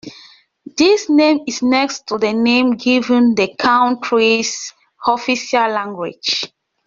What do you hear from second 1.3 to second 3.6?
is next to the name given the